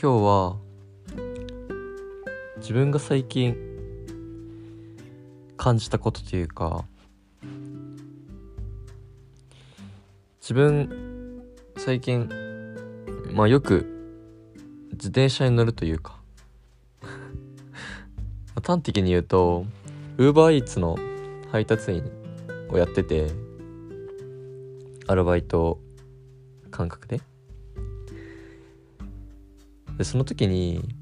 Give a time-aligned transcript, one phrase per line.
[0.00, 0.56] 今日は
[2.58, 3.56] 自分が最近
[5.56, 6.84] 感じたことというか
[10.40, 11.42] 自分
[11.76, 12.30] 最近
[13.32, 13.88] まあよく
[14.92, 16.20] 自転車に乗るというか
[18.64, 19.66] 端的に言うと
[20.16, 20.96] UberEats の
[21.50, 22.04] 配達員
[22.68, 23.32] をやってて
[25.08, 25.80] アルバイト
[26.70, 27.20] 感覚で。
[29.98, 30.94] でその時に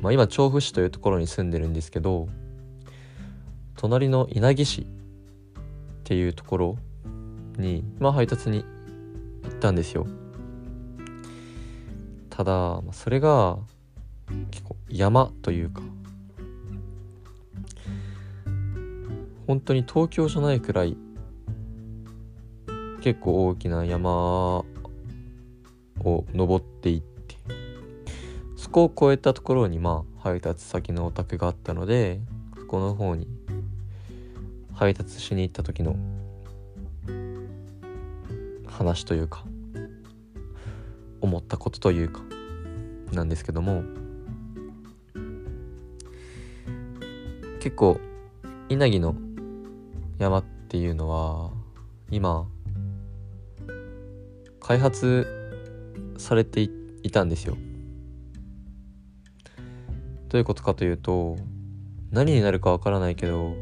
[0.00, 2.28] まあ今調布市というところに住んでるんですけど
[3.76, 4.84] 隣の稲城市っ
[6.04, 6.78] ていうところ
[7.58, 8.64] にまあ配達に
[9.42, 10.06] 行ったんですよ。
[12.30, 13.58] ただそれが
[14.50, 15.80] 結構山というか
[19.46, 20.96] 本当に東京じゃないくらい
[23.00, 24.64] 結構大きな山
[26.00, 27.36] を登っていって
[28.56, 32.20] そこを越えたところにまあ配達先のお宅があったので
[32.58, 33.28] そこの方に
[34.74, 35.96] 配達しに行った時の
[38.66, 39.44] 話というか
[41.20, 42.20] 思ったことというか
[43.12, 43.84] なんですけども
[47.60, 47.98] 結構
[48.68, 49.16] 稲城の
[50.18, 51.50] 山っていうのは
[52.10, 52.46] 今
[54.60, 55.45] 開発
[56.18, 56.62] されて
[57.02, 57.56] いたんですよ。
[60.28, 61.36] どういうことかというと
[62.10, 63.54] 何になるかわからないけど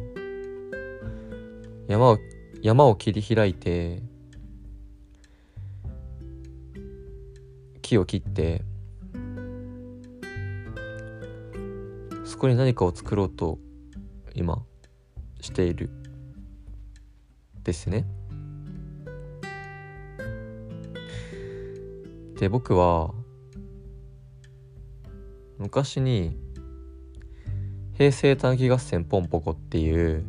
[1.87, 2.19] 山を
[2.63, 4.03] 山を切り開いて
[7.83, 8.63] 木を切って
[12.25, 13.59] そこに何かを作ろうと
[14.35, 14.65] 今
[15.41, 15.91] している
[17.63, 18.07] ですね。
[22.39, 23.13] で僕は
[25.59, 26.37] 昔に
[27.95, 30.25] 「平成たぬき合戦ポンポコ」っていう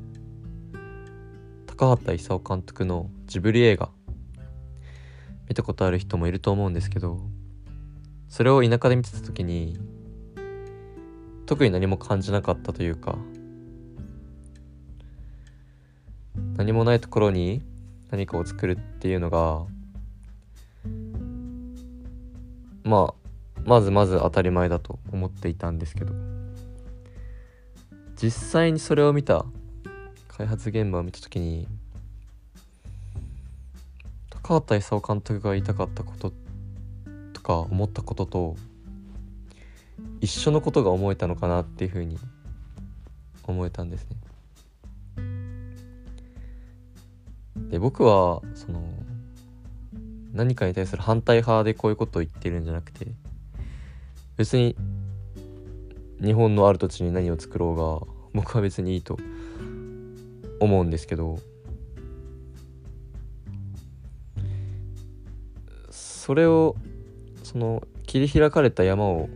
[1.66, 3.90] 高畑勲監督のジブリ映画
[5.50, 7.20] 見たことある人もいると思うんですけど
[8.30, 9.78] それを田舎で見てた時に
[11.46, 13.18] 特に何も感じなかったというか
[16.56, 17.64] 何もないところに
[18.12, 19.66] 何かを作るっていうのが
[22.86, 23.14] まあ
[23.66, 26.14] まずまず当たり前だと思っていたんですけど
[28.16, 29.46] 実際にそれを見た
[30.28, 31.68] 開発現場を見た時に
[34.30, 36.32] 高畑勲監督が言いたかったこと
[37.34, 38.56] とか思ったことと
[40.22, 42.20] 一緒のことが思えたのかなっていうふうに
[43.44, 44.18] 思えたんですね。
[47.70, 48.84] で僕はその
[50.36, 53.08] 何かに対する反対派でこういうことを言ってるんじゃなくて
[54.36, 54.76] 別に
[56.22, 59.18] 日本のある土地に何を作ろうが僕は別にいいと
[60.60, 61.40] 思うんですけど
[65.90, 66.76] それを
[67.44, 69.30] その切り開かれた山を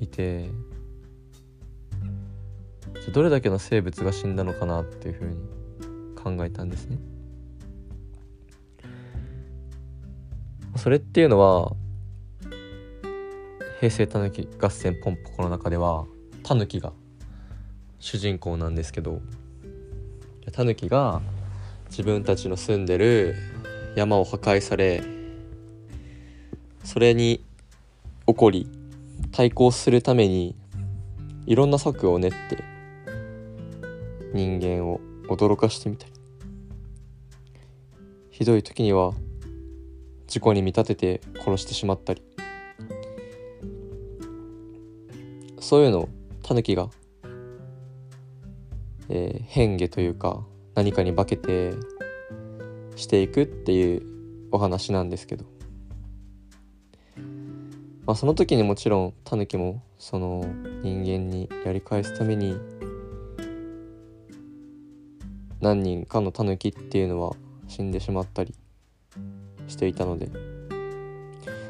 [0.00, 0.48] 見て
[3.12, 5.36] どれだけの生物が死んだのかなっていうふうに
[6.38, 7.11] 考えたんですね。
[10.82, 11.76] それっていうのは
[13.78, 16.06] 平成たぬき合戦ポンポコの中では
[16.42, 16.92] タヌキが
[18.00, 19.20] 主人公なんですけど
[20.50, 21.22] タヌキが
[21.88, 23.36] 自分たちの住んでる
[23.94, 25.04] 山を破壊され
[26.82, 27.44] それに
[28.26, 28.66] 起こり
[29.30, 30.56] 対抗するために
[31.46, 32.58] いろんな策を練って
[34.34, 36.12] 人間を驚かしてみたり。
[38.30, 39.12] ひどい時には
[40.32, 42.22] 事故に見立てて殺してしまったり。
[45.60, 46.08] そういうのを
[46.42, 46.88] タヌキが、
[49.10, 50.42] えー、変化というか
[50.74, 51.74] 何かに化けて
[52.96, 54.02] していくっていう
[54.50, 55.44] お話なんですけど、
[58.06, 60.46] まあ、その時にもちろんタヌキもその
[60.82, 62.56] 人間にやり返すために
[65.60, 67.36] 何人かのタヌキっていうのは
[67.68, 68.54] 死んでしまったり。
[69.68, 70.34] していたので、ま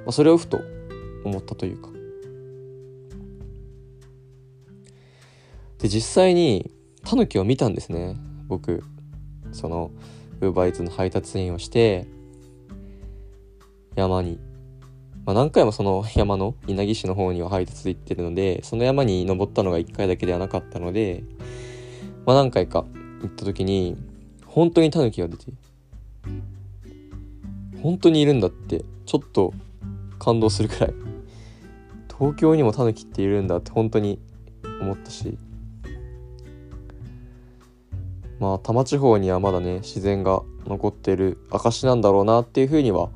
[0.09, 0.61] あ、それをふと
[1.25, 1.91] 思ったというか。
[5.79, 6.71] で実際に
[7.05, 8.17] タヌキを見たんですね。
[8.47, 8.85] 僕
[9.53, 9.91] その
[10.41, 12.07] ウーバーイーツの配達員をして
[13.95, 14.39] 山に、
[15.25, 21.23] まあ、何回もその山の稲城市の方には配達で行ってるのでその山に登ったのが1回だけではなかったので、
[22.27, 22.85] まあ、何回か
[23.23, 23.97] 行った時に
[24.47, 25.53] 本当にタヌキが出て
[27.83, 29.53] 本当にいるんだってちょっと
[30.19, 30.95] 感動するくらい。
[32.17, 34.21] 東京にもタヌキっているんだって本当に
[34.81, 35.37] 思ったし。
[38.39, 43.11] まあ多摩地方にはまだね自然が残ってる証なんだろうなっていうふうには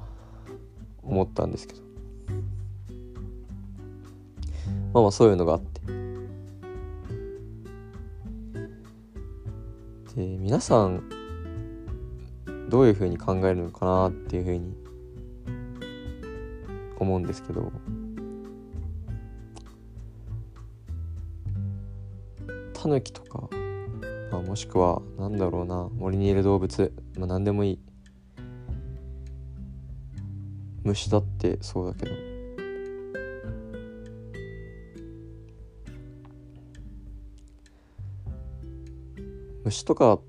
[1.02, 1.80] 思ったんですけど。
[4.92, 5.80] まあまあそういうのがあって。
[10.16, 11.04] で皆さん
[12.68, 14.76] どういうふうに考えるのかなっていうふうに
[16.98, 17.72] 思うんですけど。
[22.72, 23.48] タヌキとか、
[24.30, 27.80] まあ、もしくは何だろうな森にいる動物、まあ、何でもいい。
[30.84, 32.12] 虫だってそうだけど。
[39.64, 40.20] 虫とか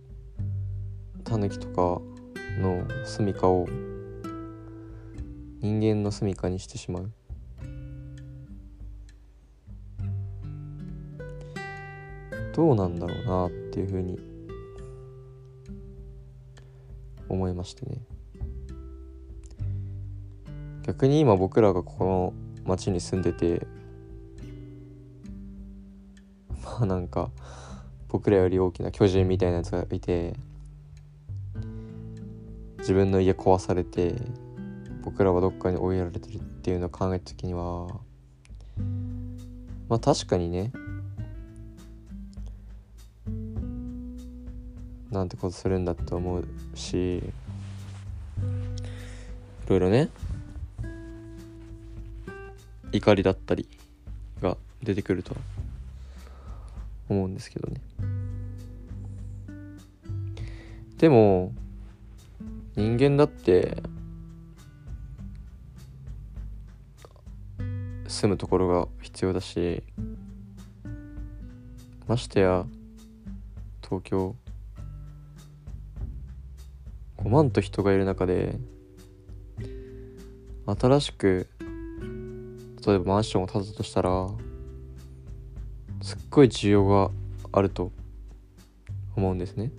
[1.24, 2.02] タヌキとか
[2.58, 3.68] の住処を
[5.62, 7.12] 人間の住処にしてしまう。
[12.54, 14.20] どうなんだろうなっていうふうに
[17.30, 18.02] 思いましてね。
[20.84, 22.34] 逆に今僕らがここの
[22.66, 23.68] 町に住んでて
[26.64, 27.30] まあなんか
[28.08, 30.34] 僕らより大きな巨人みたいなやつがいて
[32.80, 34.16] 自分の家壊されて
[35.04, 37.88] 僕らはどっかに追いやられてるっていうのを考えた時には
[39.90, 40.72] まあ確かにね
[45.12, 46.46] なんてことするんだって思う
[46.76, 47.24] しい
[49.68, 50.10] ろいろね
[52.92, 53.68] 怒りだったり
[54.42, 55.36] が出てくると
[57.10, 57.82] 思うんですけどね。
[60.98, 61.54] でも
[62.78, 63.76] 人間だって
[68.08, 69.82] 住むところが必要だし
[72.08, 72.68] ましてや
[73.84, 74.36] 東京
[77.18, 78.60] 5万と人がいる中で
[80.68, 81.48] 新しく
[82.86, 84.30] 例えばマンションを建てたとしたら
[86.04, 87.10] すっごい需要が
[87.52, 87.92] あると
[89.16, 89.72] 思うんですね。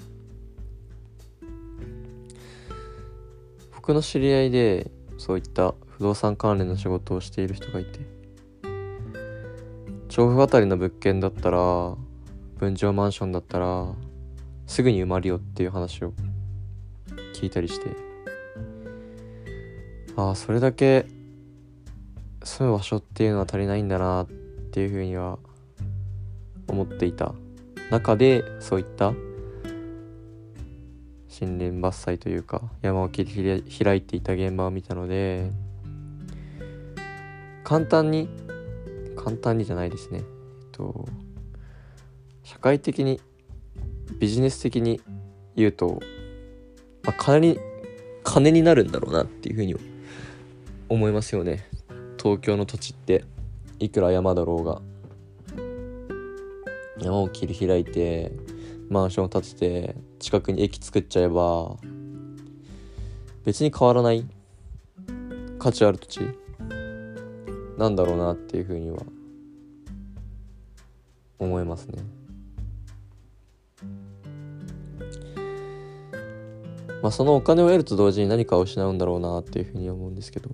[3.88, 8.00] 僕の知り合いでそういった不動産関連の仕事をしている人がいて。
[10.11, 11.96] 調布あたりの物件だったら
[12.58, 13.87] 分譲マンションだったら
[14.67, 16.12] すぐに埋まるよっていう話を
[17.35, 17.96] 聞いたりして。
[20.17, 21.06] ああそれだけ
[22.44, 24.26] 住む場所っていうのは足りないんだなっ
[24.70, 25.38] ていうふうには
[26.69, 27.32] 思っていた
[27.90, 29.14] 中でそういった
[31.40, 35.50] 森林伐採というか山を切り開いていた現場を見たので
[37.64, 38.29] 簡単に
[39.17, 40.20] 簡単にじゃないですね。
[40.20, 40.25] えっ
[40.73, 41.06] と
[42.43, 43.20] 社会的に
[44.19, 45.00] ビジネス的に
[45.55, 46.00] 言うと、
[47.02, 47.58] まあ、金に
[48.25, 49.76] 金になるんだろうなっていうふうに
[50.88, 51.69] 思いますよね。
[52.20, 53.25] 東京の土地って
[53.79, 54.81] いくら山だろうが。
[57.00, 58.33] 山を切り開いて
[58.90, 61.76] マンションを建てて近くに駅作っちゃえば
[63.45, 64.25] 別に変わらない
[65.59, 66.21] 価値ある土地？
[67.78, 68.99] なんだろうなっていうふうには
[71.38, 72.02] 思いますね。
[77.02, 80.50] まあそのお金を得ると同時に何かを失うんだろうなっていうふうに思うんですけど、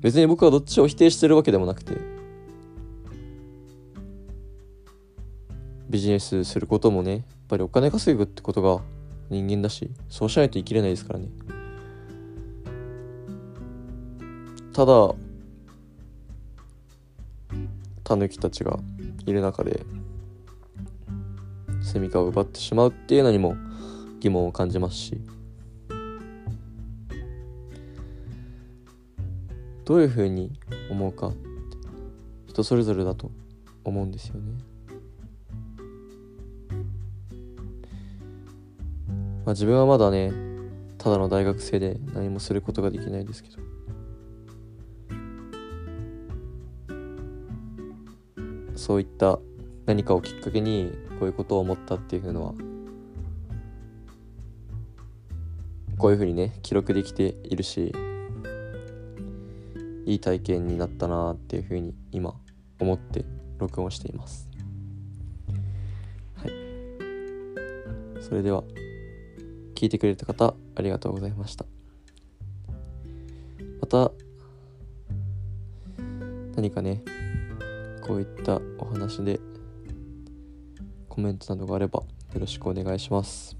[0.00, 1.94] 別に僕はどっちを否定してるわけでもなくて
[5.88, 8.82] ビジネスすることもねやっぱりお金稼ぐってことが
[9.30, 11.28] 人間だしそうしないと生きれないですからね
[14.72, 15.14] ただ
[18.04, 18.78] タヌキたちが
[19.26, 19.84] いる中で
[21.80, 23.56] 住みかを奪ってしまうっていうのにも
[24.20, 25.20] 疑問を感じますし
[29.84, 30.52] どういうふうに
[30.90, 31.32] 思うか
[32.46, 33.30] 人それぞれだと
[33.84, 34.67] 思うんですよね。
[39.48, 40.30] まあ、自分はまだね
[40.98, 43.56] ただの大学生で何もすることができないですけど。
[48.76, 49.38] そういった
[49.86, 52.52] 何かをきっかけにこういうことを思ったっていうのは
[55.96, 57.94] こういうふうにね記録できているし
[60.04, 62.34] いい体験になったなっていうふうに今
[62.78, 63.24] 思って
[63.58, 64.46] 録音しています。
[66.36, 66.52] はい。
[68.22, 68.62] それでは
[69.78, 71.64] 聞いてくれた方ありがとうございました。
[73.80, 74.10] また
[76.56, 77.00] 何かね
[78.04, 79.38] こういったお話で
[81.08, 83.57] コメントなどがあればよろしくお願いします。